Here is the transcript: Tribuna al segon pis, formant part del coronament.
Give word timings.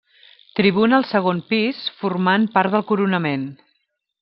Tribuna 0.59 0.97
al 0.99 1.05
segon 1.09 1.41
pis, 1.51 1.83
formant 2.01 2.49
part 2.57 2.73
del 2.77 2.87
coronament. 2.95 3.47